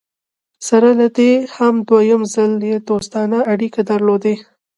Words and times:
سره 0.67 0.89
له 0.99 1.07
دې 1.17 1.33
چې 1.53 1.69
دوهم 1.89 2.17
ځل 2.33 2.51
یې 2.69 2.77
دوستانه 2.89 3.37
اړیکي 3.53 3.81
درلودې. 3.91 4.35